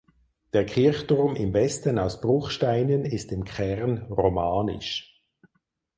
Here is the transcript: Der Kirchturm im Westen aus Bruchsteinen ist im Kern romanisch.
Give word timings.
Der 0.53 0.65
Kirchturm 0.65 1.35
im 1.35 1.53
Westen 1.53 1.99
aus 1.99 2.21
Bruchsteinen 2.21 3.05
ist 3.05 3.31
im 3.31 3.43
Kern 3.43 4.11
romanisch. 4.11 5.21